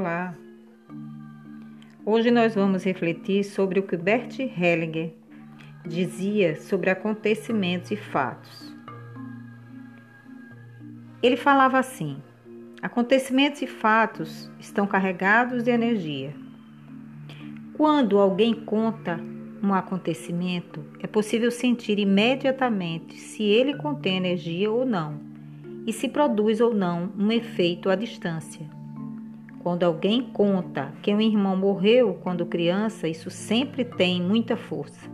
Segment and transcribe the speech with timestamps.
[0.00, 0.34] Olá!
[2.06, 5.12] Hoje nós vamos refletir sobre o que Bert Hellinger
[5.84, 8.74] dizia sobre acontecimentos e fatos.
[11.22, 12.16] Ele falava assim:
[12.80, 16.32] acontecimentos e fatos estão carregados de energia.
[17.74, 19.20] Quando alguém conta
[19.62, 25.20] um acontecimento, é possível sentir imediatamente se ele contém energia ou não
[25.86, 28.79] e se produz ou não um efeito à distância.
[29.62, 35.10] Quando alguém conta que um irmão morreu quando criança, isso sempre tem muita força.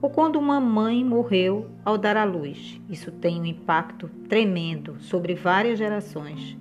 [0.00, 5.34] Ou quando uma mãe morreu ao dar à luz, isso tem um impacto tremendo sobre
[5.34, 6.56] várias gerações.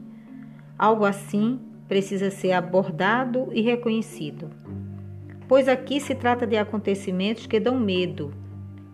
[0.78, 4.50] Algo assim precisa ser abordado e reconhecido.
[5.48, 8.34] Pois aqui se trata de acontecimentos que dão medo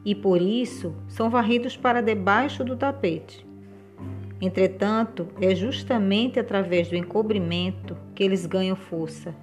[0.03, 3.48] e por isso são varridos para debaixo do tapete.
[4.41, 9.35] Entretanto, é justamente através do encobrimento que eles ganham força.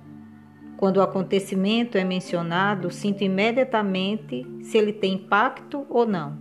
[0.76, 6.38] Quando o acontecimento é mencionado, sinto imediatamente se ele tem impacto ou não.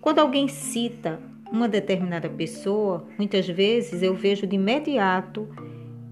[0.00, 5.48] Quando alguém cita uma determinada pessoa, muitas vezes eu vejo de imediato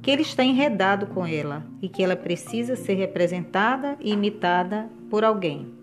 [0.02, 5.24] que ele está enredado com ela e que ela precisa ser representada e imitada por
[5.24, 5.74] alguém.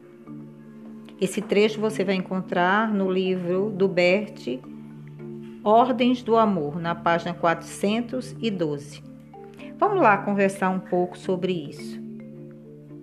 [1.19, 4.59] Esse trecho você vai encontrar no livro do Bert
[5.67, 9.03] Ordens do Amor, na página 412.
[9.77, 11.99] Vamos lá conversar um pouco sobre isso.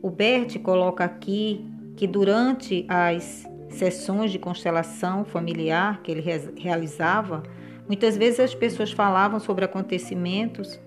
[0.00, 1.62] O Bert coloca aqui
[1.94, 6.24] que durante as sessões de constelação familiar que ele
[6.56, 7.42] realizava,
[7.86, 10.80] muitas vezes as pessoas falavam sobre acontecimentos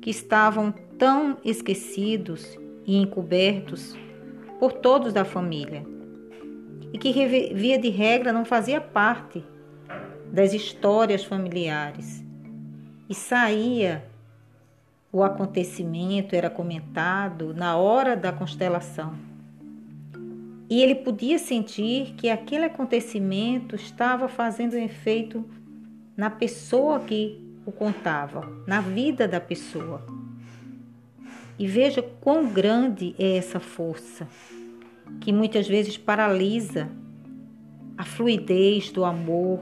[0.00, 2.56] que estavam tão esquecidos
[2.86, 3.96] e encobertos
[4.60, 5.84] por todos da família
[6.92, 7.12] e que
[7.52, 9.44] via de regra não fazia parte
[10.32, 12.24] das histórias familiares.
[13.06, 14.02] E saía
[15.12, 19.14] o acontecimento, era comentado na hora da constelação.
[20.70, 25.44] E ele podia sentir que aquele acontecimento estava fazendo um efeito
[26.16, 30.02] na pessoa que o contava, na vida da pessoa.
[31.58, 34.26] E veja quão grande é essa força,
[35.20, 36.88] que muitas vezes paralisa
[37.98, 39.60] a fluidez do amor,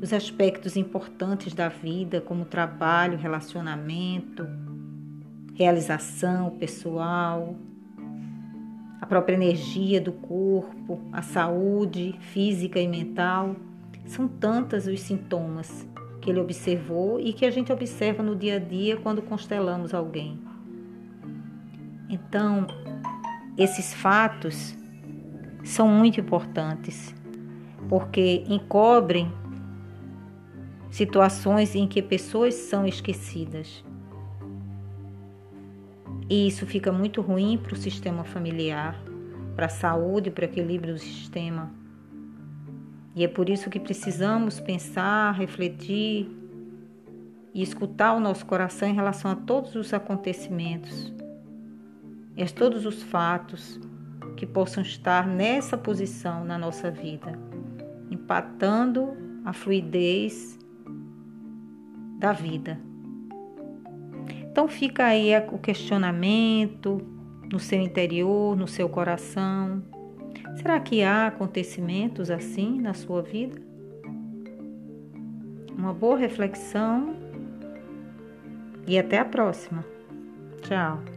[0.00, 4.46] os aspectos importantes da vida, como trabalho, relacionamento,
[5.54, 7.56] realização pessoal,
[9.00, 13.56] a própria energia do corpo, a saúde física e mental.
[14.04, 15.86] São tantos os sintomas
[16.20, 20.40] que ele observou e que a gente observa no dia a dia quando constelamos alguém.
[22.08, 22.66] Então,
[23.56, 24.76] esses fatos
[25.64, 27.14] são muito importantes,
[27.88, 29.32] porque encobrem
[30.96, 33.84] situações em que pessoas são esquecidas.
[36.26, 38.98] E isso fica muito ruim para o sistema familiar,
[39.54, 41.70] para a saúde, para o equilíbrio do sistema.
[43.14, 46.30] E é por isso que precisamos pensar, refletir
[47.52, 51.12] e escutar o nosso coração em relação a todos os acontecimentos
[52.34, 53.78] e a todos os fatos
[54.34, 57.38] que possam estar nessa posição na nossa vida,
[58.10, 59.14] empatando
[59.44, 60.56] a fluidez
[62.18, 62.78] da vida.
[64.50, 67.00] Então fica aí o questionamento
[67.52, 69.82] no seu interior, no seu coração.
[70.56, 73.60] Será que há acontecimentos assim na sua vida?
[75.76, 77.14] Uma boa reflexão
[78.86, 79.84] e até a próxima.
[80.62, 81.15] Tchau.